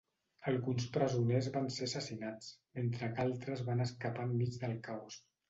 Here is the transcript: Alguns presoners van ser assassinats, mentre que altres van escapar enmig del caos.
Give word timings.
Alguns 0.51 0.85
presoners 0.95 1.49
van 1.57 1.67
ser 1.75 1.85
assassinats, 1.89 2.49
mentre 2.79 3.11
que 3.13 3.27
altres 3.27 3.63
van 3.69 3.87
escapar 3.87 4.27
enmig 4.31 4.59
del 4.67 4.77
caos. 4.91 5.23